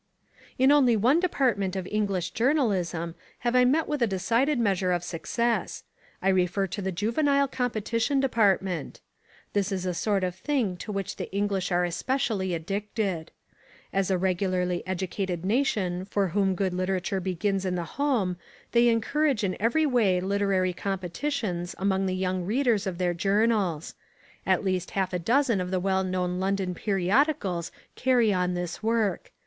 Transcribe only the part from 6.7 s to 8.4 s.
the juvenile competition